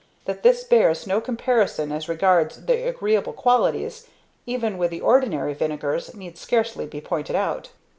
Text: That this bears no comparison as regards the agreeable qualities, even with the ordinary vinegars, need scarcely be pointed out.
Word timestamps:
That 0.25 0.41
this 0.41 0.63
bears 0.63 1.05
no 1.05 1.21
comparison 1.21 1.91
as 1.91 2.09
regards 2.09 2.65
the 2.65 2.87
agreeable 2.89 3.33
qualities, 3.33 4.07
even 4.47 4.79
with 4.79 4.89
the 4.89 4.99
ordinary 5.01 5.53
vinegars, 5.53 6.15
need 6.15 6.39
scarcely 6.39 6.87
be 6.87 6.99
pointed 7.01 7.35
out. 7.35 7.69